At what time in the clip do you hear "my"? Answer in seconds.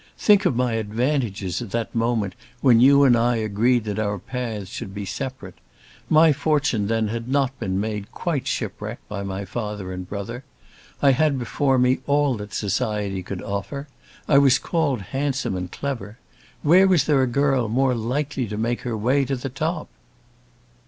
0.55-0.73, 6.09-6.33, 9.21-9.45